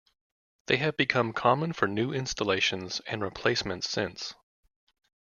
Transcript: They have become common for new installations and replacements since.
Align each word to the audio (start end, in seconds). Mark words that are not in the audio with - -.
They 0.65 0.77
have 0.77 0.97
become 0.97 1.31
common 1.31 1.73
for 1.73 1.87
new 1.87 2.11
installations 2.11 3.01
and 3.01 3.21
replacements 3.21 3.87
since. 3.87 4.33